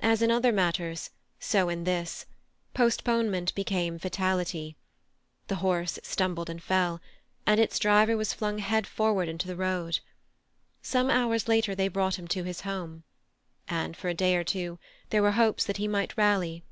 [0.00, 2.24] As in other matters, so in this,
[2.72, 4.76] postponement became fatality;
[5.48, 7.02] the horse stumbled and fell,
[7.46, 9.98] and its driver was flung head forward into the road.
[10.80, 13.04] Some hours later they brought him to his home,
[13.68, 14.78] and for a day or two
[15.10, 16.64] there were hopes that he might rally.